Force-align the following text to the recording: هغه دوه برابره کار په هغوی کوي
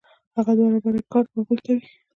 هغه 0.35 0.51
دوه 0.57 0.67
برابره 0.73 1.01
کار 1.13 1.23
په 1.31 1.35
هغوی 1.39 1.57
کوي 1.65 1.83